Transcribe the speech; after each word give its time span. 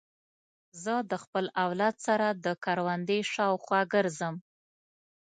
زه 0.83 0.93
د 1.11 1.13
خپل 1.23 1.45
اولاد 1.63 1.95
سره 2.07 2.27
د 2.45 2.47
کوروندې 2.65 3.19
شاوخوا 3.33 3.81
ګرځم. 3.93 4.35